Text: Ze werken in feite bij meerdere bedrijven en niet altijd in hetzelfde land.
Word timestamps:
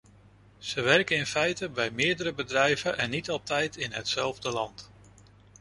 Ze 0.57 0.81
werken 0.81 1.15
in 1.15 1.25
feite 1.25 1.69
bij 1.69 1.91
meerdere 1.91 2.33
bedrijven 2.33 2.97
en 2.97 3.09
niet 3.09 3.29
altijd 3.29 3.77
in 3.77 3.91
hetzelfde 3.91 4.49
land. 4.49 4.89